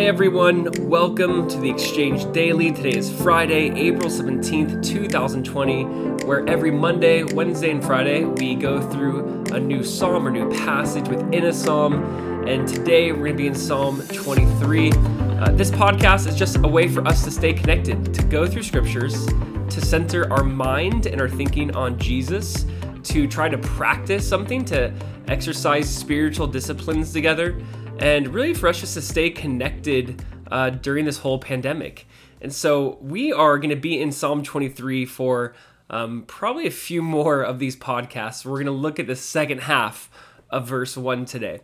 Hey 0.00 0.08
everyone, 0.08 0.70
welcome 0.88 1.46
to 1.46 1.58
the 1.58 1.68
Exchange 1.68 2.32
Daily. 2.32 2.72
Today 2.72 2.96
is 2.96 3.12
Friday, 3.12 3.70
April 3.78 4.08
17th, 4.08 4.82
2020, 4.82 6.24
where 6.24 6.48
every 6.48 6.70
Monday, 6.70 7.22
Wednesday, 7.22 7.70
and 7.70 7.84
Friday 7.84 8.24
we 8.24 8.54
go 8.54 8.80
through 8.80 9.44
a 9.52 9.60
new 9.60 9.84
psalm 9.84 10.26
or 10.26 10.30
new 10.30 10.48
passage 10.64 11.06
within 11.06 11.44
a 11.44 11.52
psalm. 11.52 12.02
And 12.48 12.66
today 12.66 13.12
we're 13.12 13.18
going 13.18 13.32
to 13.32 13.36
be 13.36 13.46
in 13.48 13.54
Psalm 13.54 14.00
23. 14.08 14.90
Uh, 14.90 15.50
this 15.50 15.70
podcast 15.70 16.26
is 16.26 16.34
just 16.34 16.56
a 16.56 16.66
way 16.66 16.88
for 16.88 17.06
us 17.06 17.22
to 17.24 17.30
stay 17.30 17.52
connected, 17.52 18.14
to 18.14 18.22
go 18.22 18.46
through 18.46 18.62
scriptures, 18.62 19.26
to 19.26 19.82
center 19.82 20.32
our 20.32 20.44
mind 20.44 21.04
and 21.04 21.20
our 21.20 21.28
thinking 21.28 21.76
on 21.76 21.98
Jesus, 21.98 22.64
to 23.02 23.28
try 23.28 23.50
to 23.50 23.58
practice 23.58 24.26
something, 24.26 24.64
to 24.64 24.94
exercise 25.28 25.94
spiritual 25.94 26.46
disciplines 26.46 27.12
together 27.12 27.62
and 28.00 28.32
really 28.32 28.54
for 28.54 28.68
us 28.68 28.80
just 28.80 28.94
to 28.94 29.02
stay 29.02 29.28
connected 29.28 30.24
uh, 30.50 30.70
during 30.70 31.04
this 31.04 31.18
whole 31.18 31.38
pandemic. 31.38 32.06
And 32.40 32.52
so 32.52 32.96
we 33.02 33.30
are 33.30 33.58
going 33.58 33.70
to 33.70 33.76
be 33.76 34.00
in 34.00 34.10
Psalm 34.10 34.42
23 34.42 35.04
for 35.04 35.54
um, 35.90 36.24
probably 36.26 36.66
a 36.66 36.70
few 36.70 37.02
more 37.02 37.42
of 37.42 37.58
these 37.58 37.76
podcasts. 37.76 38.44
We're 38.44 38.56
going 38.56 38.66
to 38.66 38.72
look 38.72 38.98
at 38.98 39.06
the 39.06 39.16
second 39.16 39.62
half 39.62 40.10
of 40.48 40.66
verse 40.66 40.96
1 40.96 41.26
today. 41.26 41.60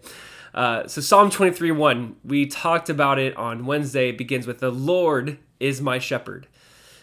Uh, 0.55 0.87
so 0.87 1.01
Psalm 1.01 1.31
23 1.31 1.71
1, 1.71 2.17
we 2.25 2.47
talked 2.47 2.91
about 2.91 3.19
it 3.19 3.35
on 3.37 3.65
Wednesday. 3.65 4.11
It 4.11 4.19
begins 4.19 4.47
with, 4.47 4.59
The 4.59 4.71
Lord 4.71 5.39
is 5.59 5.81
my 5.81 5.99
shepherd. 5.99 6.47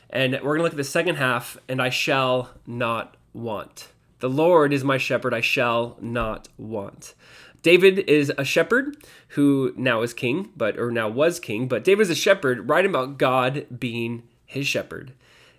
And 0.10 0.34
we're 0.34 0.42
going 0.42 0.60
to 0.60 0.64
look 0.64 0.74
at 0.74 0.78
the 0.78 0.84
second 0.84 1.16
half, 1.16 1.58
and 1.68 1.82
I 1.82 1.90
shall 1.90 2.52
not 2.68 3.18
want. 3.34 3.90
The 4.20 4.30
Lord 4.30 4.72
is 4.72 4.84
my 4.84 4.98
shepherd, 4.98 5.34
I 5.34 5.42
shall 5.42 5.98
not 6.00 6.50
want. 6.58 7.16
David 7.64 8.00
is 8.10 8.32
a 8.38 8.44
shepherd 8.44 8.98
who 9.30 9.74
now 9.78 10.02
is 10.02 10.14
king, 10.14 10.52
but 10.56 10.78
or 10.78 10.92
now 10.92 11.08
was 11.08 11.40
king, 11.40 11.68
but 11.68 11.84
David 11.84 12.04
is 12.04 12.10
a 12.10 12.16
shepherd 12.16 12.70
writing 12.70 12.92
about 12.92 13.18
God 13.18 13.66
being 13.80 14.24
his 14.46 14.68
shepherd. 14.68 15.14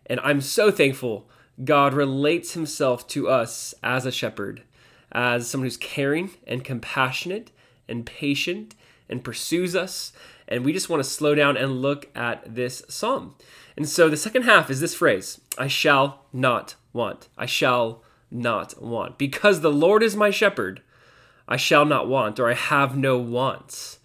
And 0.07 0.21
I'm 0.21 0.43
so 0.43 0.71
thankful 0.71 1.29
God 1.65 1.95
relates 1.95 2.53
himself 2.53 3.09
to 3.09 3.29
us 3.29 3.75
as 3.83 4.05
a 4.05 4.13
shepherd, 4.13 4.63
as 5.13 5.49
someone 5.49 5.67
who's 5.67 5.79
caring 5.79 6.33
and 6.47 6.63
compassionate 6.63 7.51
and 7.89 8.05
patient 8.05 8.75
and 9.09 9.25
pursues 9.25 9.75
us. 9.75 10.13
And 10.47 10.63
we 10.63 10.75
just 10.75 10.91
want 10.91 11.03
to 11.03 11.09
slow 11.09 11.35
down 11.35 11.57
and 11.57 11.81
look 11.81 12.15
at 12.15 12.55
this 12.55 12.83
psalm. 12.89 13.35
And 13.77 13.89
so 13.89 14.11
the 14.11 14.17
second 14.19 14.43
half 14.43 14.71
is 14.71 14.81
this 14.81 14.95
phrase 14.95 15.41
I 15.57 15.69
shall 15.69 16.27
not 16.35 16.75
want. 16.93 17.29
I 17.39 17.47
shall 17.47 18.03
not 18.31 18.83
want. 18.83 19.17
Because 19.17 19.61
the 19.61 19.73
Lord 19.73 20.03
is 20.03 20.17
my 20.17 20.29
shepherd, 20.31 20.83
I 21.47 21.57
shall 21.57 21.85
not 21.85 22.09
want, 22.09 22.39
or 22.41 22.49
I 22.49 22.55
have 22.55 22.97
no 22.97 23.19
wants. 23.19 23.99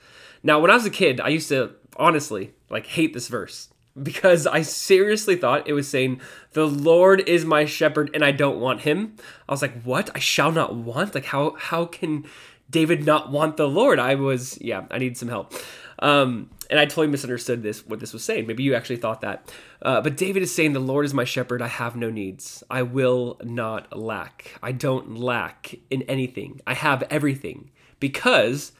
Now, 0.44 0.59
when 0.59 0.72
I 0.72 0.76
was 0.76 0.86
a 0.86 0.90
kid, 0.90 1.20
I 1.20 1.30
used 1.30 1.50
to 1.50 1.76
honestly 1.98 2.54
like 2.70 2.86
hate 2.86 3.14
this 3.14 3.28
verse 3.28 3.70
because 4.02 4.48
I 4.48 4.62
seriously 4.62 5.36
thought 5.36 5.68
it 5.68 5.73
was 5.73 5.88
saying, 5.88 6.22
The 6.54 6.68
Lord 6.68 7.28
is 7.28 7.46
my 7.46 7.66
shepherd 7.66 8.12
and 8.14 8.23
I 8.23 8.31
don't 8.31 8.59
want 8.59 8.81
him. 8.81 9.16
I 9.48 9.54
was 9.54 9.62
like, 9.62 9.81
What? 9.84 10.09
I 10.16 10.20
shall 10.20 10.52
not 10.52 10.76
want? 10.76 11.16
Like, 11.16 11.26
how, 11.26 11.56
how 11.59 11.86
can 11.86 12.26
David 12.70 13.06
not 13.06 13.31
want 13.31 13.58
the 13.58 13.68
Lord? 13.68 14.00
I 14.00 14.16
was, 14.16 14.58
yeah, 14.62 14.86
I 14.92 14.98
need 14.98 15.18
some 15.18 15.30
help. 15.30 15.53
Um, 16.00 16.50
and 16.69 16.80
I 16.80 16.86
totally 16.86 17.08
misunderstood 17.08 17.64
this, 17.64 17.86
what 17.86 18.00
this 18.00 18.14
was 18.14 18.23
saying. 18.23 18.47
Maybe 18.47 18.64
you 18.64 18.75
actually 18.75 18.97
thought 18.97 19.22
that. 19.22 19.52
Uh, 19.81 20.02
but 20.02 20.17
David 20.17 20.44
is 20.44 20.53
saying, 20.53 20.73
The 20.73 20.80
Lord 20.80 21.06
is 21.06 21.14
my 21.14 21.25
shepherd. 21.25 21.61
I 21.61 21.67
have 21.67 21.95
no 21.95 22.09
needs. 22.09 22.64
I 22.69 22.83
will 22.83 23.39
not 23.44 23.97
lack. 23.97 24.58
I 24.61 24.72
don't 24.72 25.17
lack 25.17 25.75
in 25.89 26.03
anything. 26.03 26.61
I 26.66 26.73
have 26.73 27.03
everything 27.09 27.72
because 28.00 28.72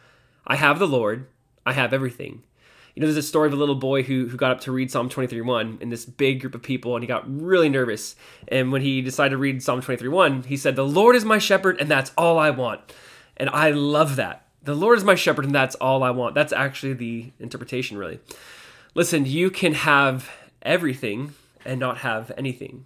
I 0.48 0.56
have 0.56 0.80
the 0.80 0.88
Lord. 0.88 1.28
I 1.66 1.74
have 1.74 1.94
everything. 1.94 2.44
You 2.96 3.02
know, 3.02 3.08
there's 3.08 3.24
a 3.24 3.28
story 3.28 3.48
of 3.48 3.54
a 3.54 3.58
little 3.58 3.76
boy 3.76 4.04
who, 4.04 4.28
who 4.28 4.36
got 4.36 4.52
up 4.52 4.62
to 4.62 4.72
read 4.72 4.92
Psalm 4.92 5.10
23.1 5.10 5.82
in 5.82 5.90
this 5.90 6.06
big 6.06 6.42
group 6.42 6.56
of 6.56 6.62
people, 6.62 6.96
and 6.96 7.04
he 7.04 7.08
got 7.08 7.24
really 7.30 7.70
nervous. 7.70 8.16
And 8.48 8.72
when 8.72 8.82
he 8.82 9.02
decided 9.02 9.32
to 9.32 9.38
read 9.38 9.64
Psalm 9.64 9.82
23.1, 9.82 10.46
he 10.46 10.58
said, 10.58 10.76
The 10.76 10.86
Lord 10.86 11.16
is 11.16 11.24
my 11.24 11.38
shepherd, 11.38 11.80
and 11.80 11.90
that's 11.90 12.12
all 12.18 12.38
I 12.38 12.50
want. 12.50 12.82
And 13.38 13.50
I 13.52 13.72
love 13.72 14.18
that 14.18 14.49
the 14.64 14.76
Lord 14.76 14.98
is 14.98 15.04
my 15.04 15.16
shepherd, 15.16 15.46
and 15.46 15.56
that's 15.56 15.76
all 15.76 16.04
I 16.04 16.12
want. 16.12 16.36
That's 16.36 16.54
actually 16.54 16.94
the 16.94 17.32
interpretation, 17.40 17.98
really. 17.98 18.20
Listen, 18.96 19.26
you 19.26 19.50
can 19.50 19.74
have 19.74 20.30
everything 20.62 21.34
and 21.66 21.80
not 21.80 22.00
have 22.00 22.32
anything. 22.38 22.86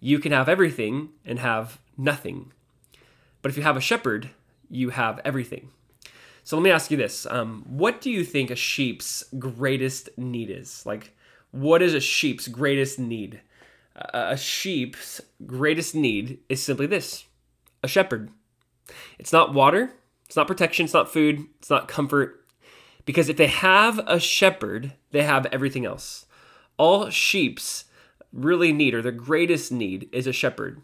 You 0.00 0.18
can 0.18 0.32
have 0.32 0.48
everything 0.48 1.10
and 1.24 1.38
have 1.38 1.78
nothing. 1.96 2.52
But 3.42 3.50
if 3.50 3.56
you 3.56 3.62
have 3.62 3.76
a 3.76 3.80
shepherd, 3.80 4.30
you 4.70 4.90
have 4.90 5.20
everything. 5.24 5.70
So 6.44 6.56
let 6.56 6.62
me 6.62 6.70
ask 6.70 6.90
you 6.90 6.96
this 6.96 7.26
um, 7.26 7.64
What 7.68 8.00
do 8.00 8.10
you 8.10 8.24
think 8.24 8.50
a 8.50 8.56
sheep's 8.56 9.24
greatest 9.38 10.08
need 10.16 10.50
is? 10.50 10.84
Like, 10.86 11.14
what 11.50 11.82
is 11.82 11.94
a 11.94 12.00
sheep's 12.00 12.48
greatest 12.48 12.98
need? 12.98 13.40
a 14.14 14.36
sheep's 14.36 15.20
greatest 15.46 15.94
need 15.94 16.38
is 16.48 16.62
simply 16.62 16.86
this 16.86 17.24
a 17.82 17.88
shepherd. 17.88 18.30
It's 19.18 19.32
not 19.32 19.54
water, 19.54 19.92
it's 20.28 20.36
not 20.36 20.46
protection, 20.46 20.84
it's 20.84 20.94
not 20.94 21.10
food, 21.10 21.46
it's 21.58 21.70
not 21.70 21.88
comfort. 21.88 22.44
Because 23.06 23.30
if 23.30 23.38
they 23.38 23.46
have 23.46 23.98
a 24.06 24.20
shepherd, 24.20 24.92
they 25.10 25.22
have 25.22 25.46
everything 25.46 25.86
else. 25.86 26.26
All 26.76 27.08
sheeps 27.08 27.86
really 28.30 28.70
need, 28.70 28.92
or 28.92 29.00
their 29.00 29.10
greatest 29.10 29.72
need, 29.72 30.06
is 30.12 30.26
a 30.26 30.32
shepherd. 30.32 30.82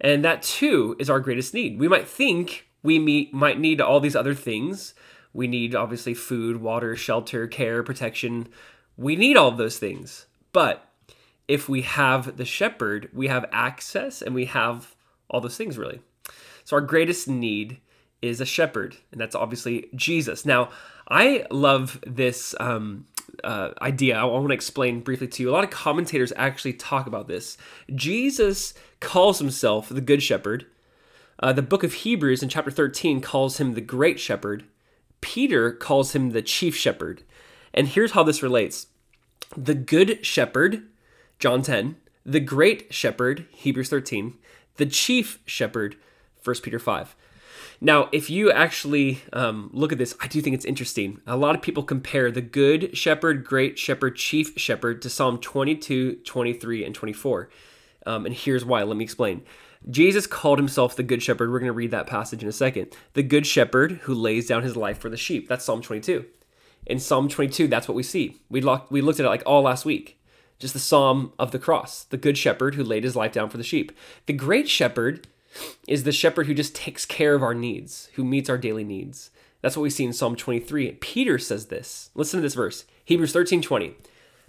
And 0.00 0.24
that 0.24 0.42
too 0.42 0.94
is 1.00 1.10
our 1.10 1.18
greatest 1.18 1.52
need. 1.52 1.80
We 1.80 1.88
might 1.88 2.06
think 2.06 2.68
we 2.84 3.00
meet, 3.00 3.34
might 3.34 3.58
need 3.58 3.80
all 3.80 3.98
these 3.98 4.14
other 4.14 4.34
things. 4.34 4.94
We 5.32 5.48
need 5.48 5.74
obviously 5.74 6.14
food, 6.14 6.58
water, 6.58 6.94
shelter, 6.94 7.48
care, 7.48 7.82
protection. 7.82 8.46
We 8.96 9.16
need 9.16 9.36
all 9.36 9.48
of 9.48 9.58
those 9.58 9.78
things. 9.78 10.26
But 10.52 10.88
if 11.48 11.68
we 11.68 11.82
have 11.82 12.36
the 12.36 12.44
shepherd, 12.44 13.08
we 13.12 13.26
have 13.26 13.46
access 13.50 14.22
and 14.22 14.34
we 14.34 14.44
have 14.44 14.94
all 15.28 15.40
those 15.40 15.56
things 15.56 15.76
really. 15.76 16.00
So 16.64 16.76
our 16.76 16.80
greatest 16.80 17.26
need 17.26 17.80
is 18.24 18.40
a 18.40 18.46
shepherd, 18.46 18.96
and 19.12 19.20
that's 19.20 19.34
obviously 19.34 19.88
Jesus. 19.94 20.46
Now, 20.46 20.70
I 21.08 21.46
love 21.50 22.00
this 22.06 22.54
um, 22.58 23.06
uh, 23.42 23.70
idea. 23.82 24.16
I 24.16 24.24
want 24.24 24.48
to 24.48 24.54
explain 24.54 25.00
briefly 25.00 25.28
to 25.28 25.42
you. 25.42 25.50
A 25.50 25.52
lot 25.52 25.64
of 25.64 25.70
commentators 25.70 26.32
actually 26.36 26.72
talk 26.72 27.06
about 27.06 27.28
this. 27.28 27.58
Jesus 27.94 28.74
calls 29.00 29.38
himself 29.38 29.88
the 29.88 30.00
Good 30.00 30.22
Shepherd. 30.22 30.66
Uh, 31.38 31.52
the 31.52 31.62
book 31.62 31.84
of 31.84 31.92
Hebrews 31.92 32.42
in 32.42 32.48
chapter 32.48 32.70
13 32.70 33.20
calls 33.20 33.58
him 33.58 33.74
the 33.74 33.80
Great 33.80 34.18
Shepherd. 34.18 34.64
Peter 35.20 35.72
calls 35.72 36.14
him 36.14 36.30
the 36.30 36.42
Chief 36.42 36.74
Shepherd. 36.74 37.22
And 37.72 37.88
here's 37.88 38.12
how 38.12 38.22
this 38.22 38.42
relates 38.42 38.86
the 39.56 39.74
Good 39.74 40.24
Shepherd, 40.24 40.84
John 41.38 41.62
10, 41.62 41.96
the 42.24 42.40
Great 42.40 42.94
Shepherd, 42.94 43.46
Hebrews 43.50 43.90
13, 43.90 44.34
the 44.76 44.86
Chief 44.86 45.40
Shepherd, 45.44 45.96
1 46.42 46.56
Peter 46.62 46.78
5. 46.78 47.14
Now, 47.84 48.08
if 48.12 48.30
you 48.30 48.50
actually 48.50 49.20
um, 49.34 49.68
look 49.74 49.92
at 49.92 49.98
this, 49.98 50.16
I 50.18 50.26
do 50.26 50.40
think 50.40 50.54
it's 50.54 50.64
interesting. 50.64 51.20
A 51.26 51.36
lot 51.36 51.54
of 51.54 51.60
people 51.60 51.82
compare 51.82 52.30
the 52.30 52.40
Good 52.40 52.96
Shepherd, 52.96 53.44
Great 53.44 53.78
Shepherd, 53.78 54.16
Chief 54.16 54.58
Shepherd 54.58 55.02
to 55.02 55.10
Psalm 55.10 55.36
22, 55.36 56.14
23, 56.24 56.82
and 56.82 56.94
24. 56.94 57.50
Um, 58.06 58.24
and 58.24 58.34
here's 58.34 58.64
why. 58.64 58.82
Let 58.84 58.96
me 58.96 59.04
explain. 59.04 59.42
Jesus 59.90 60.26
called 60.26 60.58
himself 60.58 60.96
the 60.96 61.02
Good 61.02 61.22
Shepherd. 61.22 61.50
We're 61.50 61.58
going 61.58 61.66
to 61.66 61.74
read 61.74 61.90
that 61.90 62.06
passage 62.06 62.42
in 62.42 62.48
a 62.48 62.52
second. 62.52 62.96
The 63.12 63.22
Good 63.22 63.46
Shepherd 63.46 63.92
who 64.04 64.14
lays 64.14 64.46
down 64.46 64.62
his 64.62 64.78
life 64.78 64.96
for 64.96 65.10
the 65.10 65.18
sheep. 65.18 65.46
That's 65.46 65.62
Psalm 65.62 65.82
22. 65.82 66.24
In 66.86 66.98
Psalm 66.98 67.28
22, 67.28 67.68
that's 67.68 67.86
what 67.86 67.94
we 67.94 68.02
see. 68.02 68.38
We, 68.48 68.62
we 68.88 69.02
looked 69.02 69.20
at 69.20 69.26
it 69.26 69.28
like 69.28 69.42
all 69.44 69.60
last 69.60 69.84
week. 69.84 70.18
Just 70.58 70.72
the 70.72 70.80
Psalm 70.80 71.34
of 71.38 71.50
the 71.50 71.58
cross, 71.58 72.04
the 72.04 72.16
Good 72.16 72.38
Shepherd 72.38 72.76
who 72.76 72.82
laid 72.82 73.04
his 73.04 73.14
life 73.14 73.32
down 73.32 73.50
for 73.50 73.58
the 73.58 73.62
sheep. 73.62 73.92
The 74.24 74.32
Great 74.32 74.70
Shepherd 74.70 75.28
is 75.86 76.04
the 76.04 76.12
shepherd 76.12 76.46
who 76.46 76.54
just 76.54 76.74
takes 76.74 77.04
care 77.04 77.34
of 77.34 77.42
our 77.42 77.54
needs, 77.54 78.08
who 78.14 78.24
meets 78.24 78.50
our 78.50 78.58
daily 78.58 78.84
needs. 78.84 79.30
That's 79.60 79.76
what 79.76 79.82
we 79.82 79.90
see 79.90 80.04
in 80.04 80.12
Psalm 80.12 80.36
23. 80.36 80.92
Peter 80.92 81.38
says 81.38 81.66
this. 81.66 82.10
Listen 82.14 82.38
to 82.38 82.42
this 82.42 82.54
verse 82.54 82.84
Hebrews 83.04 83.32
13 83.32 83.62
20. 83.62 83.94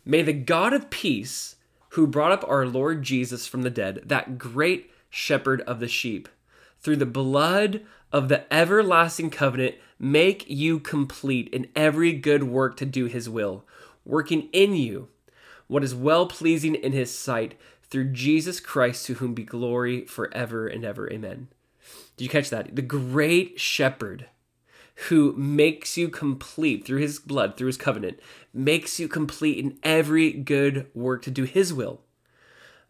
May 0.03 0.21
the 0.21 0.33
God 0.33 0.73
of 0.73 0.89
peace, 0.89 1.55
who 1.89 2.05
brought 2.05 2.31
up 2.31 2.45
our 2.47 2.65
Lord 2.65 3.01
Jesus 3.03 3.47
from 3.47 3.63
the 3.63 3.69
dead, 3.69 4.01
that 4.05 4.37
great 4.37 4.91
shepherd 5.09 5.61
of 5.61 5.79
the 5.79 5.87
sheep, 5.87 6.29
through 6.79 6.97
the 6.97 7.05
blood 7.05 7.81
of 8.11 8.29
the 8.29 8.51
everlasting 8.53 9.29
covenant, 9.29 9.75
make 9.97 10.47
you 10.49 10.79
complete 10.79 11.47
in 11.49 11.67
every 11.75 12.13
good 12.13 12.43
work 12.43 12.77
to 12.77 12.85
do 12.85 13.05
his 13.05 13.29
will, 13.29 13.63
working 14.05 14.49
in 14.51 14.75
you 14.75 15.07
what 15.67 15.83
is 15.83 15.95
well 15.95 16.27
pleasing 16.27 16.75
in 16.75 16.91
his 16.91 17.13
sight 17.13 17.55
through 17.95 18.11
Jesus 18.11 18.59
Christ, 18.59 19.05
to 19.05 19.13
whom 19.13 19.33
be 19.33 19.45
glory 19.45 20.03
forever 20.03 20.67
and 20.67 20.83
ever. 20.83 21.09
Amen. 21.13 21.47
Did 22.17 22.25
you 22.25 22.29
catch 22.29 22.49
that? 22.49 22.75
The 22.75 22.81
great 22.81 23.57
shepherd 23.57 24.25
who 25.07 25.33
makes 25.37 25.95
you 25.95 26.09
complete 26.09 26.85
through 26.85 26.99
his 26.99 27.19
blood, 27.19 27.55
through 27.55 27.67
his 27.67 27.77
covenant, 27.77 28.19
makes 28.53 28.99
you 28.99 29.07
complete 29.07 29.57
in 29.57 29.79
every 29.81 30.33
good 30.33 30.87
work 30.93 31.21
to 31.21 31.31
do 31.31 31.45
his 31.45 31.73
will, 31.73 32.01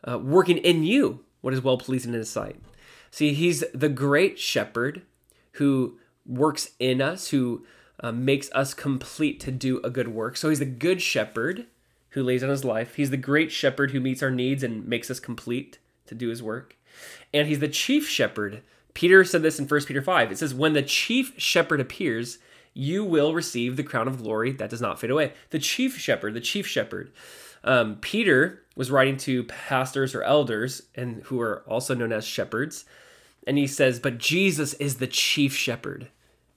uh, 0.07 0.17
working 0.17 0.57
in 0.57 0.83
you 0.83 1.23
what 1.41 1.53
is 1.53 1.61
well 1.61 1.77
pleasing 1.77 2.13
in 2.13 2.17
his 2.17 2.31
sight. 2.31 2.59
See, 3.11 3.35
he's 3.35 3.63
the 3.75 3.89
great 3.89 4.39
shepherd 4.39 5.03
who 5.51 5.99
works 6.25 6.71
in 6.79 6.99
us, 6.99 7.27
who 7.27 7.63
uh, 7.99 8.11
makes 8.11 8.49
us 8.53 8.73
complete 8.73 9.39
to 9.41 9.51
do 9.51 9.79
a 9.83 9.91
good 9.91 10.07
work. 10.07 10.35
So 10.35 10.49
he's 10.49 10.57
the 10.57 10.65
good 10.65 10.99
shepherd 10.99 11.67
who 12.15 12.23
lays 12.23 12.41
down 12.41 12.49
his 12.49 12.63
life. 12.63 12.95
He's 12.95 13.09
the 13.09 13.17
great 13.17 13.51
shepherd 13.51 13.91
who 13.91 13.99
meets 13.99 14.23
our 14.23 14.31
needs 14.31 14.63
and 14.63 14.87
makes 14.87 15.11
us 15.11 15.19
complete 15.19 15.79
to 16.07 16.15
do 16.15 16.29
his 16.29 16.41
work. 16.41 16.77
And 17.33 17.45
he's 17.47 17.59
the 17.59 17.67
chief 17.67 18.07
shepherd. 18.07 18.61
Peter 18.93 19.25
said 19.25 19.43
this 19.43 19.59
in 19.59 19.67
1 19.67 19.83
Peter 19.83 20.01
5. 20.01 20.31
It 20.31 20.37
says, 20.37 20.53
When 20.53 20.71
the 20.71 20.81
chief 20.81 21.33
shepherd 21.37 21.81
appears, 21.81 22.39
you 22.73 23.03
will 23.03 23.33
receive 23.33 23.75
the 23.75 23.83
crown 23.83 24.07
of 24.07 24.23
glory 24.23 24.53
that 24.53 24.69
does 24.69 24.79
not 24.79 24.97
fade 24.97 25.11
away. 25.11 25.33
The 25.49 25.59
chief 25.59 25.97
shepherd, 25.97 26.33
the 26.33 26.39
chief 26.39 26.65
shepherd. 26.65 27.11
Um, 27.65 27.97
Peter 27.97 28.63
was 28.77 28.91
writing 28.91 29.17
to 29.17 29.43
pastors 29.43 30.15
or 30.15 30.23
elders, 30.23 30.83
and 30.95 31.21
who 31.23 31.41
are 31.41 31.63
also 31.67 31.93
known 31.93 32.13
as 32.13 32.25
shepherds, 32.25 32.85
and 33.45 33.57
he 33.57 33.67
says, 33.67 33.99
"But 33.99 34.19
Jesus 34.19 34.73
is 34.75 34.97
the 34.97 35.07
chief 35.07 35.53
shepherd. 35.53 36.07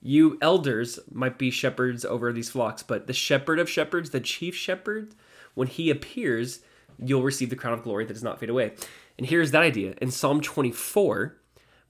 You 0.01 0.39
elders 0.41 1.01
might 1.11 1.39
be 1.39 1.51
shepherds 1.51 2.05
over 2.05 2.33
these 2.33 2.51
flocks, 2.51 2.83
but 2.83 3.07
the 3.07 3.13
shepherd 3.13 3.59
of 3.59 3.69
shepherds, 3.69 4.11
the 4.11 4.21
chief 4.21 4.55
shepherd, 4.55 5.15
when 5.59 5.67
he 5.67 5.91
appears, 5.91 6.61
you'll 7.05 7.23
receive 7.23 7.51
the 7.51 7.57
crown 7.57 7.75
of 7.75 7.83
glory 7.83 8.05
that 8.05 8.13
does 8.13 8.23
not 8.23 8.39
fade 8.39 8.49
away. 8.49 8.73
And 9.19 9.27
here's 9.27 9.51
that 9.51 9.63
idea. 9.63 9.95
In 10.01 10.13
Psalm 10.13 10.41
24, 10.41 11.37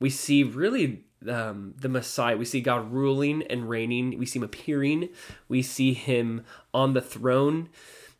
we 0.00 0.08
see 0.08 0.42
really 0.42 1.04
um, 1.28 1.74
the 1.76 1.90
Messiah. 1.90 2.38
We 2.38 2.46
see 2.46 2.62
God 2.62 2.90
ruling 2.90 3.42
and 3.42 3.68
reigning. 3.68 4.18
We 4.18 4.24
see 4.24 4.38
him 4.38 4.44
appearing. 4.44 5.10
We 5.48 5.60
see 5.60 5.92
him 5.92 6.46
on 6.72 6.94
the 6.94 7.02
throne. 7.02 7.68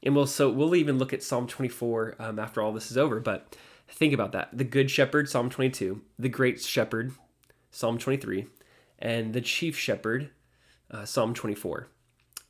And 0.02 0.14
we'll 0.14 0.26
so 0.26 0.50
we'll 0.50 0.76
even 0.76 0.98
look 0.98 1.14
at 1.14 1.22
Psalm 1.22 1.46
24 1.46 2.16
um, 2.18 2.38
after 2.38 2.60
all 2.60 2.74
this 2.74 2.90
is 2.90 2.98
over. 2.98 3.18
But 3.18 3.56
think 3.88 4.12
about 4.12 4.32
that: 4.32 4.50
the 4.52 4.64
Good 4.64 4.90
Shepherd, 4.90 5.30
Psalm 5.30 5.48
22; 5.48 6.02
the 6.18 6.28
Great 6.28 6.60
Shepherd, 6.60 7.12
Psalm 7.70 7.96
23; 7.96 8.46
and 8.98 9.32
the 9.32 9.40
Chief 9.40 9.78
Shepherd, 9.78 10.30
uh, 10.90 11.06
Psalm 11.06 11.32
24. 11.32 11.88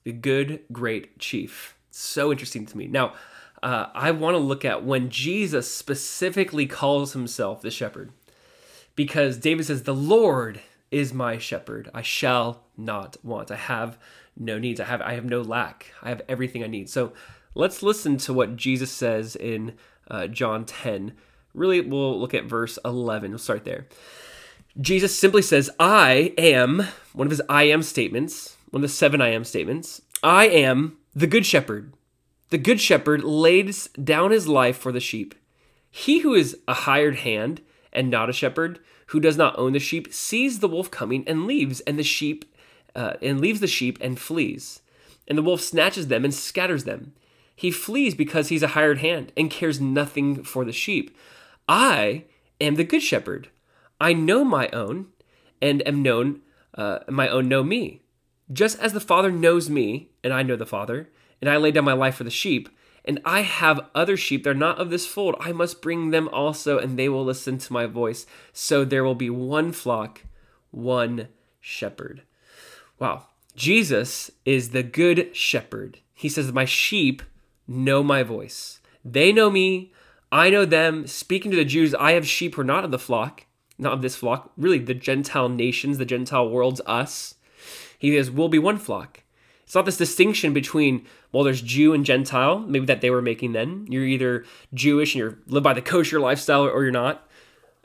The 0.03 0.13
Good 0.13 0.65
Great 0.73 1.19
Chief 1.19 1.78
so 1.91 2.31
interesting 2.31 2.67
to 2.67 2.77
me. 2.77 2.87
Now, 2.87 3.15
uh, 3.63 3.87
I 3.95 4.11
want 4.11 4.35
to 4.35 4.39
look 4.39 4.65
at 4.65 4.85
when 4.85 5.11
Jesus 5.11 5.73
specifically 5.73 6.67
calls 6.67 7.13
himself 7.13 7.61
the 7.61 7.71
shepherd, 7.71 8.13
because 8.95 9.37
David 9.37 9.67
says, 9.67 9.83
"The 9.83 9.95
Lord 9.95 10.61
is 10.91 11.13
my 11.13 11.39
shepherd; 11.39 11.91
I 11.93 12.03
shall 12.03 12.63
not 12.77 13.17
want. 13.25 13.51
I 13.51 13.57
have 13.57 13.99
no 14.37 14.59
needs. 14.59 14.81
I 14.81 14.85
have 14.85 15.01
I 15.01 15.15
have 15.15 15.25
no 15.25 15.43
lack. 15.43 15.93
I 16.03 16.11
have 16.11 16.23
everything 16.29 16.63
I 16.63 16.69
need." 16.69 16.89
So, 16.89 17.13
let's 17.55 17.83
listen 17.83 18.17
to 18.19 18.33
what 18.33 18.57
Jesus 18.57 18.93
says 18.93 19.35
in 19.35 19.75
uh, 20.09 20.29
John 20.29 20.65
10. 20.65 21.13
Really, 21.55 21.81
we'll 21.81 22.19
look 22.19 22.35
at 22.35 22.45
verse 22.45 22.79
11. 22.85 23.31
We'll 23.31 23.39
start 23.39 23.65
there. 23.65 23.89
Jesus 24.81 25.19
simply 25.19 25.43
says, 25.43 25.69
"I 25.81 26.33
am." 26.39 26.87
One 27.13 27.27
of 27.27 27.33
his 27.33 27.43
"I 27.49 27.65
am" 27.65 27.83
statements. 27.83 28.57
One 28.71 28.85
of 28.85 28.89
the 28.89 28.95
seven 28.95 29.21
"I 29.21 29.31
am" 29.31 29.43
statements. 29.43 30.03
I 30.23 30.47
am 30.47 30.98
the 31.15 31.27
Good 31.27 31.47
Shepherd. 31.47 31.93
The 32.51 32.59
Good 32.59 32.81
Shepherd 32.81 33.25
lays 33.25 33.89
down 33.89 34.31
his 34.31 34.49
life 34.49 34.77
for 34.77 34.93
the 34.93 35.01
sheep. 35.01 35.35
He 35.91 36.21
who 36.21 36.35
is 36.35 36.59
a 36.67 36.75
hired 36.75 37.17
hand 37.17 37.61
and 37.93 38.11
not 38.11 38.31
a 38.31 38.33
shepherd, 38.33 38.79
who 39.07 39.21
does 39.21 39.37
not 39.37 39.59
own 39.59 39.73
the 39.73 39.79
sheep, 39.79 40.13
sees 40.13 40.59
the 40.59 40.69
wolf 40.69 40.91
coming 40.91 41.25
and 41.27 41.47
leaves, 41.47 41.81
and 41.81 41.99
the 41.99 42.03
sheep 42.03 42.45
uh, 42.95 43.15
and 43.23 43.41
leaves 43.41 43.61
the 43.61 43.67
sheep 43.67 43.99
and 44.01 44.19
flees. 44.19 44.81
And 45.27 45.37
the 45.37 45.43
wolf 45.43 45.61
snatches 45.61 46.09
them 46.09 46.25
and 46.25 46.35
scatters 46.35 46.85
them. 46.85 47.15
He 47.55 47.71
flees 47.71 48.15
because 48.15 48.49
he's 48.49 48.63
a 48.63 48.69
hired 48.69 48.99
hand 48.99 49.33
and 49.37 49.51
cares 49.51 49.81
nothing 49.81 50.45
for 50.45 50.65
the 50.65 50.73
sheep. 50.73 51.17
I 51.69 52.25
am 52.61 52.77
the 52.77 52.85
good 52.85 53.03
shepherd. 53.03 53.49
I 54.01 54.13
know 54.13 54.45
my 54.45 54.69
own, 54.69 55.09
and 55.61 55.87
am 55.87 56.03
known. 56.03 56.41
Uh, 56.75 57.01
my 57.09 57.29
own 57.29 57.49
know 57.49 57.65
me. 57.65 58.03
Just 58.53 58.79
as 58.81 58.93
the 58.93 59.01
Father 59.01 59.31
knows 59.31 59.69
me, 59.69 60.11
and 60.25 60.33
I 60.33 60.43
know 60.43 60.57
the 60.57 60.67
Father, 60.67 61.11
and 61.41 61.51
I 61.51 61.57
lay 61.57 61.71
down 61.71 61.85
my 61.85 61.93
life 61.93 62.17
for 62.17 62.25
the 62.25 62.31
sheep, 62.31 62.69
and 63.05 63.21
I 63.25 63.41
have 63.41 63.87
other 63.95 64.17
sheep 64.17 64.45
that 64.45 64.51
are 64.51 64.55
not 64.55 64.79
of 64.79 64.91
this 64.91 65.07
fold, 65.07 65.37
I 65.41 65.53
must 65.53 65.81
bring 65.81 66.11
them 66.11 66.29
also, 66.29 66.79
and 66.79 66.99
they 66.99 67.09
will 67.09 67.25
listen 67.25 67.59
to 67.59 67.73
my 67.73 67.87
voice. 67.87 68.27
So 68.53 68.85
there 68.85 69.05
will 69.05 69.15
be 69.15 69.31
one 69.31 69.73
flock, 69.73 70.25
one 70.71 71.29
shepherd. 71.61 72.23
Wow. 72.99 73.27
Jesus 73.57 74.31
is 74.45 74.71
the 74.71 74.83
good 74.83 75.35
shepherd. 75.35 75.99
He 76.15 76.29
says, 76.29 76.53
My 76.53 76.65
sheep 76.65 77.23
know 77.67 78.03
my 78.03 78.23
voice. 78.23 78.81
They 79.05 79.33
know 79.33 79.51
me. 79.51 79.93
I 80.31 80.51
know 80.51 80.65
them. 80.65 81.07
Speaking 81.07 81.51
to 81.51 81.57
the 81.57 81.65
Jews, 81.65 81.95
I 81.95 82.13
have 82.13 82.27
sheep 82.27 82.55
who 82.55 82.61
are 82.61 82.65
not 82.65 82.85
of 82.85 82.91
the 82.91 82.99
flock, 82.99 83.47
not 83.79 83.95
of 83.95 84.03
this 84.03 84.17
flock, 84.17 84.53
really 84.57 84.79
the 84.79 84.95
Gentile 84.95 85.49
nations, 85.49 85.99
the 85.99 86.05
Gentile 86.05 86.49
world's 86.49 86.81
us. 86.87 87.35
He 87.99 88.17
says, 88.17 88.31
We'll 88.31 88.49
be 88.49 88.59
one 88.59 88.79
flock. 88.79 89.23
It's 89.65 89.75
not 89.75 89.85
this 89.85 89.99
distinction 89.99 90.55
between, 90.55 91.05
well, 91.31 91.45
there's 91.45 91.61
Jew 91.61 91.93
and 91.93 92.07
Gentile, 92.07 92.61
maybe 92.61 92.87
that 92.87 93.03
they 93.03 93.11
were 93.11 93.21
making 93.21 93.53
then. 93.53 93.87
You're 93.91 94.07
either 94.07 94.47
Jewish 94.73 95.15
and 95.15 95.19
you're 95.19 95.39
live 95.47 95.63
by 95.63 95.75
the 95.75 95.83
kosher 95.83 96.19
lifestyle 96.19 96.63
or 96.63 96.83
you're 96.83 96.91
not. 96.91 97.29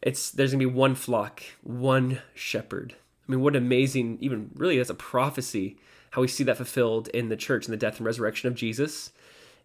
It's 0.01 0.31
there's 0.31 0.51
gonna 0.51 0.59
be 0.59 0.65
one 0.65 0.95
flock, 0.95 1.43
one 1.61 2.21
shepherd. 2.33 2.95
I 3.27 3.31
mean, 3.31 3.41
what 3.41 3.55
amazing, 3.55 4.17
even 4.21 4.51
really 4.55 4.77
that's 4.77 4.89
a 4.89 4.95
prophecy, 4.95 5.77
how 6.11 6.21
we 6.21 6.27
see 6.29 6.43
that 6.45 6.57
fulfilled 6.57 7.09
in 7.09 7.27
the 7.27 7.35
church 7.35 7.65
and 7.65 7.73
the 7.73 7.77
death 7.77 7.97
and 7.97 8.05
resurrection 8.05 8.47
of 8.47 8.55
Jesus, 8.55 9.11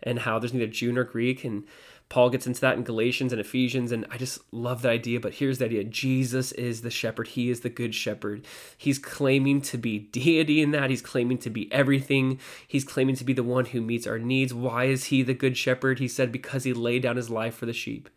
and 0.03 0.21
how 0.21 0.39
there's 0.39 0.53
neither 0.53 0.67
Jew 0.67 0.93
nor 0.93 1.05
Greek, 1.05 1.45
and 1.45 1.65
Paul 2.09 2.31
gets 2.31 2.47
into 2.47 2.61
that 2.63 2.77
in 2.77 2.85
Galatians 2.85 3.33
and 3.33 3.41
Ephesians, 3.41 3.93
and 3.93 4.07
I 4.11 4.17
just 4.17 4.41
love 4.51 4.81
that 4.83 4.93
idea. 4.93 5.21
But 5.21 5.35
here's 5.35 5.59
the 5.59 5.67
idea 5.67 5.85
Jesus 5.85 6.53
is 6.53 6.81
the 6.81 6.91
shepherd, 6.91 7.29
He 7.29 7.51
is 7.51 7.61
the 7.61 7.69
good 7.69 7.95
shepherd. 7.95 8.47
He's 8.77 8.99
claiming 8.99 9.61
to 9.63 9.77
be 9.77 9.99
deity 10.13 10.63
in 10.63 10.71
that, 10.71 10.91
He's 10.91 11.03
claiming 11.03 11.39
to 11.39 11.51
be 11.51 11.71
everything, 11.73 12.41
He's 12.67 12.85
claiming 12.85 13.17
to 13.17 13.25
be 13.25 13.35
the 13.35 13.43
one 13.43 13.67
who 13.67 13.83
meets 13.83 14.07
our 14.07 14.19
needs. 14.19 14.55
Why 14.55 14.85
is 14.85 15.05
He 15.05 15.23
the 15.23 15.35
good 15.35 15.57
shepherd? 15.57 15.99
He 15.99 16.09
said, 16.09 16.33
Because 16.33 16.65
He 16.65 16.73
laid 16.73 17.03
down 17.03 17.17
His 17.17 17.31
life 17.31 17.55
for 17.55 17.67
the 17.67 17.73
sheep. 17.73 18.09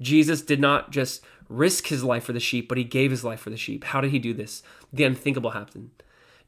Jesus 0.00 0.42
did 0.42 0.60
not 0.60 0.90
just 0.90 1.22
risk 1.48 1.86
His 1.86 2.02
life 2.02 2.24
for 2.24 2.32
the 2.32 2.40
sheep, 2.40 2.68
but 2.68 2.78
He 2.78 2.84
gave 2.84 3.12
His 3.12 3.22
life 3.22 3.40
for 3.40 3.50
the 3.50 3.56
sheep. 3.56 3.84
How 3.84 4.00
did 4.00 4.10
He 4.10 4.18
do 4.18 4.34
this? 4.34 4.62
The 4.92 5.04
unthinkable 5.04 5.50
happened. 5.50 5.90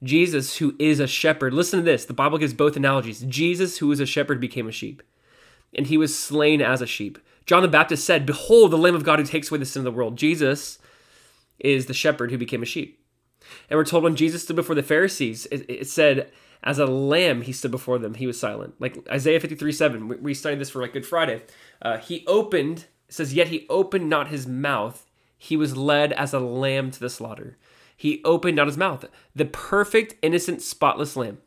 Jesus, 0.02 0.56
who 0.56 0.74
is 0.78 1.00
a 1.00 1.06
shepherd, 1.06 1.54
listen 1.54 1.80
to 1.80 1.84
this. 1.84 2.04
The 2.04 2.12
Bible 2.12 2.38
gives 2.38 2.54
both 2.54 2.76
analogies. 2.76 3.20
Jesus, 3.20 3.78
who 3.78 3.92
is 3.92 4.00
a 4.00 4.06
shepherd, 4.06 4.40
became 4.40 4.68
a 4.68 4.72
sheep 4.72 5.02
and 5.74 5.86
he 5.86 5.98
was 5.98 6.18
slain 6.18 6.60
as 6.60 6.82
a 6.82 6.86
sheep. 6.86 7.18
John 7.46 7.62
the 7.62 7.68
Baptist 7.68 8.04
said, 8.04 8.26
Behold, 8.26 8.70
the 8.70 8.78
Lamb 8.78 8.94
of 8.94 9.04
God 9.04 9.18
who 9.18 9.24
takes 9.24 9.50
away 9.50 9.58
the 9.58 9.66
sin 9.66 9.80
of 9.80 9.84
the 9.84 9.92
world. 9.92 10.16
Jesus 10.16 10.78
is 11.58 11.86
the 11.86 11.94
shepherd 11.94 12.30
who 12.30 12.38
became 12.38 12.62
a 12.62 12.66
sheep. 12.66 12.98
And 13.68 13.76
we're 13.76 13.84
told 13.84 14.04
when 14.04 14.16
Jesus 14.16 14.42
stood 14.42 14.56
before 14.56 14.74
the 14.74 14.82
Pharisees, 14.82 15.46
it, 15.46 15.68
it 15.68 15.88
said, 15.88 16.30
as 16.62 16.78
a 16.78 16.86
lamb, 16.86 17.42
he 17.42 17.52
stood 17.52 17.72
before 17.72 17.98
them. 17.98 18.14
He 18.14 18.26
was 18.26 18.38
silent. 18.38 18.74
Like 18.78 18.96
Isaiah 19.10 19.40
53 19.40 19.72
7. 19.72 20.08
We, 20.08 20.16
we 20.16 20.34
studied 20.34 20.60
this 20.60 20.70
for 20.70 20.80
like 20.80 20.92
Good 20.92 21.06
Friday. 21.06 21.42
Uh, 21.80 21.98
he 21.98 22.24
opened, 22.26 22.86
says, 23.08 23.34
Yet 23.34 23.48
he 23.48 23.66
opened 23.68 24.08
not 24.08 24.28
his 24.28 24.46
mouth. 24.46 25.04
He 25.36 25.56
was 25.56 25.76
led 25.76 26.12
as 26.12 26.32
a 26.32 26.38
lamb 26.38 26.92
to 26.92 27.00
the 27.00 27.10
slaughter. 27.10 27.56
He 28.02 28.20
opened 28.24 28.56
not 28.56 28.66
his 28.66 28.76
mouth. 28.76 29.04
The 29.32 29.44
perfect, 29.44 30.16
innocent, 30.22 30.60
spotless 30.60 31.14
lamb. 31.14 31.38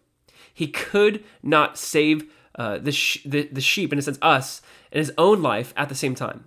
He 0.53 0.69
could 0.69 1.21
not 1.43 1.77
save 1.77 2.31
uh, 2.57 2.77
the, 2.77 2.93
sh- 2.93 3.21
the, 3.25 3.50
the 3.51 3.59
sheep, 3.59 3.91
in 3.91 4.00
a 4.00 4.01
sense, 4.01 4.17
us, 4.21 4.62
and 4.89 5.00
his 5.00 5.12
own 5.17 5.41
life 5.41 5.74
at 5.75 5.89
the 5.89 5.95
same 5.95 6.15
time. 6.15 6.45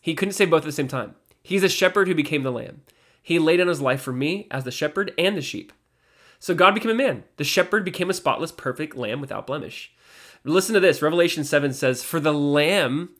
He 0.00 0.16
couldn't 0.16 0.34
save 0.34 0.50
both 0.50 0.62
at 0.62 0.66
the 0.66 0.72
same 0.72 0.88
time. 0.88 1.14
He's 1.44 1.62
a 1.62 1.68
shepherd 1.68 2.08
who 2.08 2.14
became 2.16 2.42
the 2.42 2.50
lamb. 2.50 2.82
He 3.22 3.38
laid 3.38 3.58
down 3.58 3.68
his 3.68 3.80
life 3.80 4.02
for 4.02 4.12
me 4.12 4.48
as 4.50 4.64
the 4.64 4.72
shepherd 4.72 5.14
and 5.16 5.36
the 5.36 5.42
sheep. 5.42 5.72
So 6.40 6.52
God 6.52 6.74
became 6.74 6.90
a 6.90 6.94
man. 6.96 7.22
The 7.36 7.44
shepherd 7.44 7.84
became 7.84 8.10
a 8.10 8.14
spotless, 8.14 8.50
perfect 8.50 8.96
lamb 8.96 9.20
without 9.20 9.46
blemish. 9.46 9.92
Listen 10.42 10.74
to 10.74 10.80
this. 10.80 11.00
Revelation 11.02 11.44
7 11.44 11.72
says, 11.72 12.02
For 12.02 12.18
the 12.18 12.34
lamb, 12.34 13.10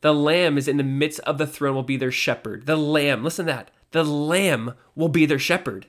the 0.00 0.14
lamb 0.14 0.56
is 0.56 0.68
in 0.68 0.78
the 0.78 0.82
midst 0.82 1.20
of 1.20 1.36
the 1.36 1.46
throne, 1.46 1.74
will 1.74 1.82
be 1.82 1.98
their 1.98 2.10
shepherd. 2.10 2.64
The 2.64 2.76
lamb, 2.76 3.22
listen 3.22 3.44
to 3.44 3.52
that. 3.52 3.70
The 3.92 4.04
lamb 4.04 4.74
will 4.94 5.08
be 5.08 5.26
their 5.26 5.38
shepherd 5.38 5.86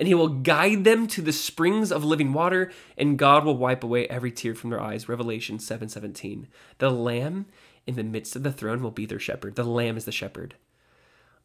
and 0.00 0.08
he 0.08 0.14
will 0.14 0.28
guide 0.28 0.84
them 0.84 1.06
to 1.06 1.20
the 1.20 1.30
springs 1.30 1.92
of 1.92 2.02
living 2.02 2.32
water, 2.32 2.72
and 2.96 3.18
God 3.18 3.44
will 3.44 3.58
wipe 3.58 3.84
away 3.84 4.06
every 4.08 4.32
tear 4.32 4.54
from 4.54 4.70
their 4.70 4.80
eyes. 4.80 5.10
Revelation 5.10 5.58
7:17. 5.58 6.48
The 6.78 6.88
lamb 6.88 7.44
in 7.86 7.96
the 7.96 8.02
midst 8.02 8.34
of 8.34 8.42
the 8.42 8.50
throne 8.50 8.82
will 8.82 8.90
be 8.90 9.04
their 9.04 9.18
shepherd. 9.18 9.56
The 9.56 9.62
lamb 9.64 9.98
is 9.98 10.06
the 10.06 10.10
shepherd. 10.10 10.54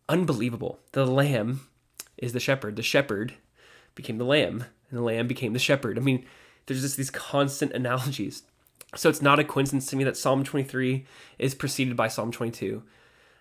Unbelievable. 0.08 0.80
The 0.94 1.06
lamb 1.06 1.68
is 2.18 2.32
the 2.32 2.40
shepherd. 2.40 2.78
The 2.78 2.82
shepherd 2.82 3.34
became 3.94 4.18
the 4.18 4.24
lamb, 4.24 4.64
and 4.90 5.00
the 5.00 5.04
lamb 5.04 5.28
became 5.28 5.52
the 5.52 5.60
shepherd. 5.60 5.98
I 5.98 6.02
mean, 6.02 6.26
there's 6.66 6.82
just 6.82 6.96
these 6.96 7.12
constant 7.12 7.74
analogies. 7.74 8.44
So 8.96 9.10
it's 9.10 9.22
not 9.22 9.40
a 9.40 9.44
coincidence 9.44 9.88
to 9.88 9.98
me 9.98 10.06
that 10.06 10.16
Psalm 10.16 10.46
23 10.46 11.06
is 11.38 11.56
preceded 11.56 11.98
by 11.98 12.08
Psalm 12.08 12.32
22, 12.32 12.84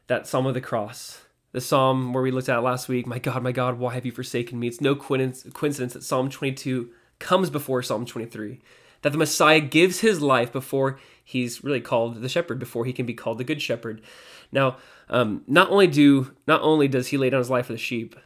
that 0.08 0.26
Psalm 0.26 0.46
of 0.46 0.54
the 0.54 0.60
cross, 0.60 1.23
the 1.54 1.60
psalm 1.60 2.12
where 2.12 2.22
we 2.22 2.32
looked 2.32 2.48
at 2.48 2.64
last 2.64 2.88
week, 2.88 3.06
My 3.06 3.20
God, 3.20 3.40
my 3.40 3.52
God, 3.52 3.78
why 3.78 3.94
have 3.94 4.04
you 4.04 4.10
forsaken 4.10 4.58
me? 4.58 4.66
It's 4.66 4.80
no 4.80 4.96
coincidence 4.96 5.92
that 5.92 6.02
Psalm 6.02 6.28
22 6.28 6.90
comes 7.20 7.48
before 7.48 7.80
Psalm 7.80 8.04
23, 8.04 8.60
that 9.02 9.12
the 9.12 9.18
Messiah 9.18 9.60
gives 9.60 10.00
his 10.00 10.20
life 10.20 10.50
before 10.52 10.98
he's 11.22 11.62
really 11.62 11.80
called 11.80 12.20
the 12.20 12.28
shepherd, 12.28 12.58
before 12.58 12.84
he 12.86 12.92
can 12.92 13.06
be 13.06 13.14
called 13.14 13.38
the 13.38 13.44
good 13.44 13.62
shepherd. 13.62 14.02
Now, 14.50 14.78
um, 15.08 15.44
not 15.46 15.70
only 15.70 15.86
do 15.86 16.34
not 16.48 16.60
only 16.62 16.88
does 16.88 17.06
he 17.08 17.16
lay 17.16 17.30
down 17.30 17.38
his 17.38 17.50
life 17.50 17.66
for 17.66 17.72
the 17.72 17.78
sheep, 17.78 18.16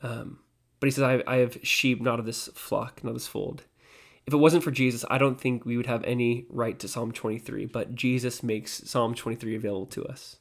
um, 0.00 0.38
But 0.80 0.86
he 0.86 0.90
says, 0.90 1.04
I, 1.04 1.22
I 1.26 1.36
have 1.36 1.58
sheep 1.62 2.00
not 2.00 2.18
of 2.18 2.24
this 2.24 2.48
flock, 2.54 3.04
not 3.04 3.10
of 3.10 3.16
this 3.16 3.26
fold. 3.26 3.64
If 4.26 4.32
it 4.32 4.38
wasn't 4.38 4.64
for 4.64 4.70
Jesus, 4.70 5.04
I 5.10 5.18
don't 5.18 5.38
think 5.38 5.66
we 5.66 5.76
would 5.76 5.84
have 5.84 6.02
any 6.04 6.46
right 6.48 6.78
to 6.78 6.88
Psalm 6.88 7.12
23, 7.12 7.66
but 7.66 7.94
Jesus 7.94 8.42
makes 8.42 8.88
Psalm 8.88 9.14
23 9.14 9.54
available 9.54 9.86
to 9.86 10.06
us. 10.06 10.36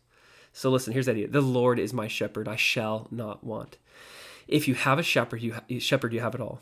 So 0.54 0.70
listen, 0.70 0.94
here's 0.94 1.08
the 1.08 1.12
idea. 1.12 1.28
The 1.28 1.42
Lord 1.42 1.80
is 1.80 1.94
my 1.94 2.08
shepherd, 2.08 2.48
I 2.48 2.56
shall 2.56 3.08
not 3.12 3.44
want. 3.44 3.78
If 4.48 4.68
you 4.68 4.76
have 4.76 5.00
a 5.00 5.04
shepherd, 5.04 5.42
you 5.42 5.54
ha- 5.54 5.80
shepherd, 5.80 6.14
you 6.14 6.22
have 6.22 6.36
it 6.36 6.42
all. 6.42 6.62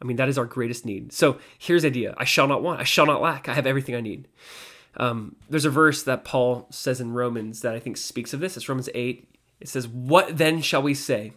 I 0.00 0.04
mean, 0.04 0.16
that 0.16 0.28
is 0.28 0.36
our 0.36 0.44
greatest 0.44 0.84
need. 0.84 1.12
So 1.12 1.38
here's 1.56 1.82
the 1.82 1.88
idea. 1.88 2.14
I 2.18 2.24
shall 2.24 2.48
not 2.48 2.62
want. 2.62 2.80
I 2.80 2.84
shall 2.84 3.06
not 3.06 3.22
lack. 3.22 3.48
I 3.48 3.54
have 3.54 3.66
everything 3.66 3.94
I 3.94 4.00
need. 4.00 4.26
Um, 4.96 5.36
there's 5.48 5.64
a 5.64 5.70
verse 5.70 6.02
that 6.02 6.24
Paul 6.24 6.66
says 6.70 7.00
in 7.00 7.12
Romans 7.12 7.60
that 7.60 7.74
I 7.74 7.78
think 7.78 7.96
speaks 7.96 8.34
of 8.34 8.40
this. 8.40 8.56
It's 8.56 8.68
Romans 8.68 8.88
8. 8.92 9.28
It 9.60 9.68
says, 9.68 9.86
What 9.86 10.36
then 10.36 10.60
shall 10.60 10.82
we 10.82 10.92
say? 10.92 11.32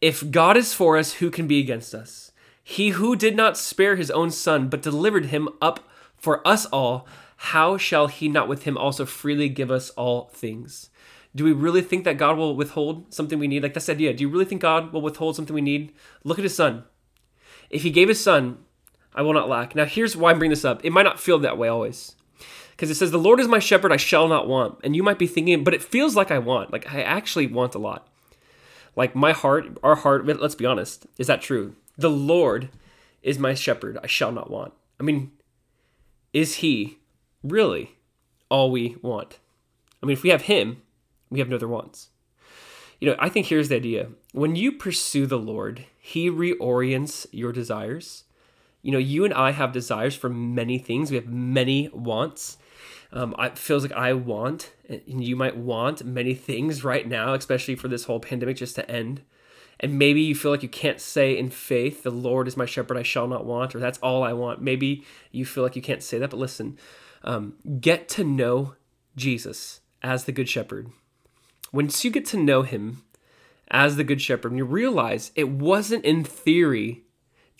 If 0.00 0.30
God 0.30 0.56
is 0.56 0.74
for 0.74 0.98
us, 0.98 1.14
who 1.14 1.30
can 1.30 1.46
be 1.46 1.60
against 1.60 1.94
us? 1.94 2.32
He 2.62 2.90
who 2.90 3.14
did 3.14 3.36
not 3.36 3.56
spare 3.56 3.96
his 3.96 4.10
own 4.10 4.30
son, 4.30 4.68
but 4.68 4.82
delivered 4.82 5.26
him 5.26 5.48
up 5.62 5.88
for 6.16 6.46
us 6.46 6.66
all, 6.66 7.06
how 7.36 7.76
shall 7.76 8.08
he 8.08 8.28
not 8.28 8.48
with 8.48 8.64
him 8.64 8.76
also 8.76 9.06
freely 9.06 9.48
give 9.48 9.70
us 9.70 9.90
all 9.90 10.30
things? 10.34 10.90
Do 11.34 11.44
we 11.44 11.52
really 11.52 11.82
think 11.82 12.04
that 12.04 12.18
God 12.18 12.36
will 12.36 12.56
withhold 12.56 13.14
something 13.14 13.38
we 13.38 13.46
need? 13.46 13.62
Like 13.62 13.74
that's 13.74 13.86
the 13.86 13.92
idea. 13.92 14.12
Do 14.12 14.22
you 14.22 14.28
really 14.28 14.44
think 14.44 14.62
God 14.62 14.92
will 14.92 15.02
withhold 15.02 15.36
something 15.36 15.54
we 15.54 15.60
need? 15.60 15.92
Look 16.24 16.38
at 16.38 16.44
his 16.44 16.56
son. 16.56 16.84
If 17.70 17.82
he 17.82 17.90
gave 17.90 18.08
his 18.08 18.22
son, 18.22 18.58
I 19.14 19.22
will 19.22 19.32
not 19.32 19.48
lack. 19.48 19.74
Now, 19.74 19.84
here's 19.84 20.16
why 20.16 20.30
I'm 20.30 20.38
bringing 20.38 20.50
this 20.50 20.64
up. 20.64 20.84
It 20.84 20.90
might 20.90 21.04
not 21.04 21.20
feel 21.20 21.38
that 21.38 21.58
way 21.58 21.68
always. 21.68 22.16
Because 22.72 22.90
it 22.90 22.94
says, 22.94 23.10
The 23.10 23.18
Lord 23.18 23.40
is 23.40 23.48
my 23.48 23.58
shepherd, 23.58 23.92
I 23.92 23.96
shall 23.96 24.26
not 24.26 24.48
want. 24.48 24.78
And 24.82 24.96
you 24.96 25.02
might 25.02 25.18
be 25.18 25.26
thinking, 25.26 25.64
but 25.64 25.74
it 25.74 25.82
feels 25.82 26.16
like 26.16 26.30
I 26.30 26.38
want. 26.38 26.72
Like 26.72 26.92
I 26.92 27.02
actually 27.02 27.46
want 27.46 27.74
a 27.74 27.78
lot. 27.78 28.08
Like 28.96 29.14
my 29.14 29.32
heart, 29.32 29.78
our 29.82 29.96
heart, 29.96 30.26
let's 30.26 30.54
be 30.54 30.66
honest, 30.66 31.06
is 31.16 31.28
that 31.28 31.42
true? 31.42 31.76
The 31.96 32.10
Lord 32.10 32.70
is 33.22 33.38
my 33.38 33.54
shepherd, 33.54 33.98
I 34.02 34.06
shall 34.06 34.32
not 34.32 34.50
want. 34.50 34.72
I 34.98 35.02
mean, 35.02 35.30
is 36.32 36.56
he 36.56 36.98
really 37.42 37.96
all 38.48 38.70
we 38.70 38.96
want? 39.02 39.38
I 40.02 40.06
mean, 40.06 40.14
if 40.14 40.22
we 40.22 40.30
have 40.30 40.42
him, 40.42 40.82
we 41.30 41.38
have 41.38 41.48
no 41.48 41.56
other 41.56 41.68
wants. 41.68 42.08
You 43.00 43.08
know, 43.08 43.16
I 43.18 43.28
think 43.28 43.46
here's 43.46 43.68
the 43.70 43.76
idea. 43.76 44.08
When 44.32 44.56
you 44.56 44.72
pursue 44.72 45.26
the 45.26 45.38
Lord, 45.38 45.86
he 45.98 46.30
reorients 46.30 47.26
your 47.32 47.52
desires. 47.52 48.24
You 48.82 48.92
know, 48.92 48.98
you 48.98 49.24
and 49.24 49.32
I 49.32 49.52
have 49.52 49.72
desires 49.72 50.14
for 50.14 50.28
many 50.28 50.78
things. 50.78 51.10
We 51.10 51.16
have 51.16 51.28
many 51.28 51.88
wants. 51.92 52.58
Um, 53.12 53.34
it 53.38 53.58
feels 53.58 53.82
like 53.82 53.92
I 53.92 54.12
want, 54.12 54.72
and 54.88 55.24
you 55.24 55.34
might 55.34 55.56
want 55.56 56.04
many 56.04 56.34
things 56.34 56.84
right 56.84 57.08
now, 57.08 57.34
especially 57.34 57.74
for 57.74 57.88
this 57.88 58.04
whole 58.04 58.20
pandemic 58.20 58.56
just 58.56 58.76
to 58.76 58.88
end. 58.90 59.22
And 59.80 59.98
maybe 59.98 60.20
you 60.20 60.34
feel 60.34 60.50
like 60.50 60.62
you 60.62 60.68
can't 60.68 61.00
say 61.00 61.36
in 61.36 61.48
faith, 61.50 62.02
The 62.02 62.10
Lord 62.10 62.46
is 62.46 62.56
my 62.56 62.66
shepherd, 62.66 62.98
I 62.98 63.02
shall 63.02 63.26
not 63.26 63.46
want, 63.46 63.74
or 63.74 63.80
that's 63.80 63.98
all 63.98 64.22
I 64.22 64.34
want. 64.34 64.60
Maybe 64.60 65.04
you 65.32 65.46
feel 65.46 65.64
like 65.64 65.74
you 65.74 65.82
can't 65.82 66.02
say 66.02 66.18
that, 66.18 66.30
but 66.30 66.38
listen, 66.38 66.78
um, 67.24 67.54
get 67.80 68.08
to 68.10 68.24
know 68.24 68.74
Jesus 69.16 69.80
as 70.02 70.24
the 70.24 70.32
Good 70.32 70.48
Shepherd. 70.48 70.90
Once 71.72 72.04
you 72.04 72.10
get 72.10 72.26
to 72.26 72.36
know 72.36 72.62
him 72.62 73.02
as 73.70 73.96
the 73.96 74.04
Good 74.04 74.20
Shepherd, 74.20 74.52
and 74.52 74.58
you 74.58 74.64
realize 74.64 75.30
it 75.34 75.48
wasn't 75.48 76.04
in 76.04 76.24
theory 76.24 77.04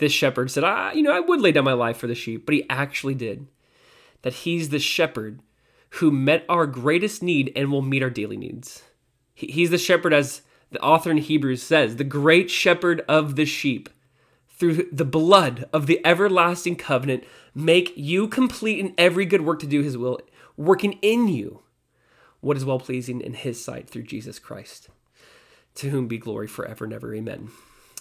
this 0.00 0.12
shepherd 0.12 0.50
said, 0.50 0.64
I, 0.64 0.92
you 0.94 1.02
know, 1.02 1.12
I 1.12 1.20
would 1.20 1.40
lay 1.40 1.52
down 1.52 1.64
my 1.64 1.74
life 1.74 1.98
for 1.98 2.06
the 2.06 2.14
sheep, 2.14 2.46
but 2.46 2.54
he 2.54 2.66
actually 2.68 3.14
did. 3.14 3.46
That 4.22 4.32
he's 4.32 4.70
the 4.70 4.78
shepherd 4.78 5.40
who 5.94 6.10
met 6.10 6.44
our 6.48 6.66
greatest 6.66 7.22
need 7.22 7.52
and 7.54 7.70
will 7.70 7.82
meet 7.82 8.02
our 8.02 8.10
daily 8.10 8.36
needs. 8.36 8.82
He's 9.34 9.70
the 9.70 9.78
shepherd, 9.78 10.12
as 10.12 10.42
the 10.70 10.80
author 10.80 11.10
in 11.10 11.18
Hebrews 11.18 11.62
says, 11.62 11.96
the 11.96 12.04
great 12.04 12.50
shepherd 12.50 13.02
of 13.08 13.36
the 13.36 13.44
sheep. 13.44 13.88
Through 14.48 14.88
the 14.90 15.04
blood 15.04 15.68
of 15.72 15.86
the 15.86 16.04
everlasting 16.04 16.76
covenant, 16.76 17.24
make 17.54 17.92
you 17.96 18.26
complete 18.26 18.78
in 18.78 18.94
every 18.98 19.24
good 19.24 19.42
work 19.42 19.58
to 19.60 19.66
do 19.66 19.82
his 19.82 19.96
will, 19.96 20.20
working 20.56 20.98
in 21.02 21.28
you 21.28 21.62
what 22.40 22.56
is 22.56 22.64
well 22.64 22.80
pleasing 22.80 23.20
in 23.20 23.34
his 23.34 23.62
sight 23.62 23.88
through 23.88 24.02
Jesus 24.02 24.38
Christ. 24.38 24.88
To 25.76 25.90
whom 25.90 26.08
be 26.08 26.18
glory 26.18 26.48
forever 26.48 26.84
and 26.84 26.92
ever. 26.92 27.14
Amen. 27.14 27.50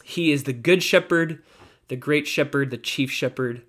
He 0.03 0.31
is 0.31 0.43
the 0.43 0.53
good 0.53 0.81
shepherd 0.81 1.43
the 1.89 1.95
great 1.95 2.27
shepherd, 2.27 2.71
the 2.71 2.77
chief 2.77 3.11
shepherd. 3.11 3.63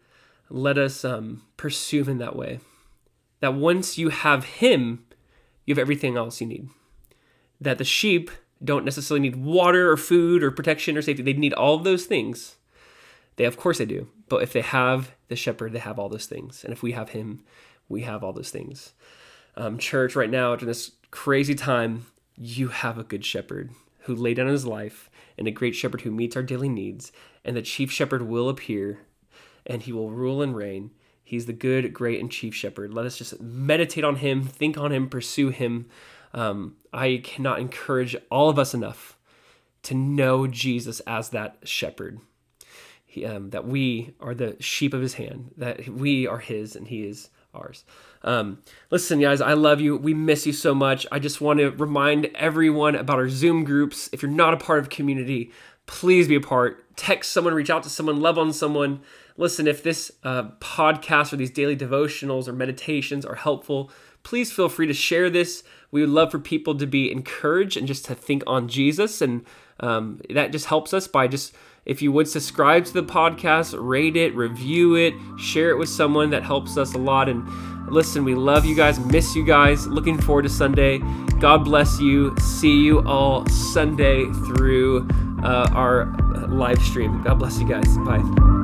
Let 0.48 0.78
us 0.78 1.04
um, 1.04 1.42
pursue 1.56 2.02
him 2.02 2.10
in 2.10 2.18
that 2.18 2.36
way. 2.36 2.60
That 3.40 3.54
once 3.54 3.98
you 3.98 4.10
have 4.10 4.44
him, 4.44 5.04
you 5.66 5.72
have 5.72 5.80
everything 5.80 6.16
else 6.16 6.40
you 6.40 6.46
need. 6.46 6.68
That 7.60 7.78
the 7.78 7.84
sheep 7.84 8.30
don't 8.62 8.84
necessarily 8.84 9.20
need 9.20 9.36
water 9.36 9.90
or 9.90 9.96
food 9.96 10.42
or 10.42 10.50
protection 10.50 10.96
or 10.96 11.02
safety. 11.02 11.22
They 11.22 11.32
need 11.32 11.54
all 11.54 11.74
of 11.74 11.84
those 11.84 12.04
things. 12.04 12.56
They, 13.36 13.44
of 13.44 13.56
course, 13.56 13.78
they 13.78 13.86
do. 13.86 14.08
But 14.28 14.42
if 14.42 14.52
they 14.52 14.60
have 14.60 15.12
the 15.28 15.36
shepherd, 15.36 15.72
they 15.72 15.78
have 15.78 15.98
all 15.98 16.10
those 16.10 16.26
things. 16.26 16.62
And 16.62 16.72
if 16.72 16.82
we 16.82 16.92
have 16.92 17.10
him, 17.10 17.42
we 17.88 18.02
have 18.02 18.22
all 18.22 18.34
those 18.34 18.50
things. 18.50 18.92
Um, 19.56 19.78
church, 19.78 20.16
right 20.16 20.30
now, 20.30 20.54
during 20.56 20.68
this 20.68 20.92
crazy 21.10 21.54
time, 21.54 22.06
you 22.36 22.68
have 22.68 22.98
a 22.98 23.04
good 23.04 23.24
shepherd 23.24 23.70
who 24.00 24.14
laid 24.14 24.36
down 24.36 24.46
his 24.46 24.66
life 24.66 25.10
and 25.36 25.46
a 25.46 25.52
great 25.52 25.74
shepherd 25.74 26.02
who 26.02 26.10
meets 26.10 26.36
our 26.36 26.42
daily 26.42 26.68
needs. 26.68 27.12
And 27.44 27.56
the 27.56 27.62
chief 27.62 27.90
shepherd 27.90 28.22
will 28.22 28.48
appear 28.48 29.00
and 29.66 29.82
he 29.82 29.92
will 29.92 30.10
rule 30.10 30.42
and 30.42 30.56
reign. 30.56 30.90
He's 31.22 31.46
the 31.46 31.52
good, 31.52 31.94
great, 31.94 32.20
and 32.20 32.30
chief 32.30 32.54
shepherd. 32.54 32.92
Let 32.92 33.06
us 33.06 33.16
just 33.16 33.40
meditate 33.40 34.04
on 34.04 34.16
him, 34.16 34.42
think 34.42 34.76
on 34.76 34.92
him, 34.92 35.08
pursue 35.08 35.50
him. 35.50 35.86
Um, 36.34 36.76
I 36.92 37.20
cannot 37.22 37.60
encourage 37.60 38.16
all 38.30 38.48
of 38.48 38.58
us 38.58 38.74
enough 38.74 39.16
to 39.84 39.94
know 39.94 40.46
Jesus 40.46 41.00
as 41.00 41.30
that 41.30 41.58
shepherd. 41.64 42.20
He, 43.06 43.24
um, 43.24 43.50
that 43.50 43.66
we 43.66 44.14
are 44.20 44.34
the 44.34 44.56
sheep 44.60 44.94
of 44.94 45.02
his 45.02 45.14
hand, 45.14 45.52
that 45.56 45.88
we 45.88 46.26
are 46.26 46.38
his 46.38 46.76
and 46.76 46.88
he 46.88 47.04
is 47.04 47.30
ours. 47.54 47.84
Um, 48.22 48.58
listen, 48.90 49.20
guys, 49.20 49.40
I 49.40 49.54
love 49.54 49.80
you. 49.80 49.96
We 49.96 50.14
miss 50.14 50.46
you 50.46 50.52
so 50.52 50.74
much. 50.74 51.06
I 51.10 51.18
just 51.18 51.40
want 51.40 51.58
to 51.60 51.70
remind 51.70 52.26
everyone 52.34 52.94
about 52.94 53.18
our 53.18 53.28
Zoom 53.28 53.64
groups. 53.64 54.08
If 54.12 54.22
you're 54.22 54.30
not 54.30 54.54
a 54.54 54.58
part 54.58 54.78
of 54.78 54.90
community, 54.90 55.52
please 55.86 56.28
be 56.28 56.36
a 56.36 56.40
part. 56.40 56.96
Text 56.96 57.32
someone, 57.32 57.54
reach 57.54 57.70
out 57.70 57.82
to 57.84 57.90
someone, 57.90 58.20
love 58.20 58.38
on 58.38 58.52
someone. 58.52 59.00
Listen, 59.36 59.66
if 59.66 59.82
this 59.82 60.12
uh, 60.22 60.50
podcast 60.60 61.32
or 61.32 61.36
these 61.36 61.50
daily 61.50 61.76
devotionals 61.76 62.46
or 62.46 62.52
meditations 62.52 63.24
are 63.24 63.36
helpful, 63.36 63.90
please 64.22 64.52
feel 64.52 64.68
free 64.68 64.86
to 64.86 64.92
share 64.92 65.30
this. 65.30 65.64
We 65.90 66.02
would 66.02 66.10
love 66.10 66.30
for 66.30 66.38
people 66.38 66.76
to 66.76 66.86
be 66.86 67.10
encouraged 67.10 67.76
and 67.76 67.86
just 67.86 68.04
to 68.04 68.14
think 68.14 68.42
on 68.46 68.68
Jesus. 68.68 69.20
And 69.22 69.44
um, 69.80 70.20
that 70.30 70.52
just 70.52 70.66
helps 70.66 70.94
us 70.94 71.06
by 71.06 71.28
just 71.28 71.54
if 71.86 72.02
you 72.02 72.12
would 72.12 72.28
subscribe 72.28 72.84
to 72.84 72.92
the 72.92 73.02
podcast, 73.02 73.74
rate 73.76 74.16
it, 74.16 74.34
review 74.34 74.96
it, 74.96 75.14
share 75.38 75.70
it 75.70 75.78
with 75.78 75.88
someone, 75.88 76.30
that 76.30 76.42
helps 76.42 76.76
us 76.76 76.94
a 76.94 76.98
lot. 76.98 77.28
And 77.28 77.48
listen, 77.90 78.22
we 78.24 78.34
love 78.34 78.64
you 78.64 78.76
guys, 78.76 79.00
miss 79.00 79.34
you 79.34 79.44
guys, 79.44 79.86
looking 79.86 80.20
forward 80.20 80.42
to 80.42 80.50
Sunday. 80.50 80.98
God 81.40 81.64
bless 81.64 81.98
you. 81.98 82.36
See 82.38 82.80
you 82.80 83.02
all 83.06 83.46
Sunday 83.48 84.26
through 84.26 85.08
uh, 85.42 85.70
our 85.72 86.04
live 86.48 86.82
stream. 86.82 87.22
God 87.22 87.38
bless 87.38 87.58
you 87.58 87.66
guys. 87.66 87.96
Bye. 87.98 88.59